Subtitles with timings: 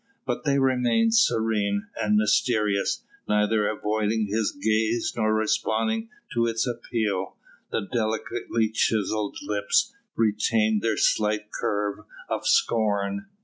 [0.25, 7.35] But they remained serene and mysterious, neither avoiding his gaze nor responding to its appeal.
[7.71, 13.27] The delicately chiselled lips retained their slight curve of scorn.